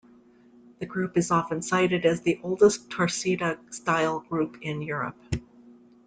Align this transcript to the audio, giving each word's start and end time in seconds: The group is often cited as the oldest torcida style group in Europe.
The 0.79 0.87
group 0.87 1.15
is 1.15 1.29
often 1.29 1.61
cited 1.61 2.07
as 2.07 2.21
the 2.21 2.39
oldest 2.41 2.89
torcida 2.89 3.59
style 3.71 4.21
group 4.21 4.57
in 4.63 4.81
Europe. 4.81 5.21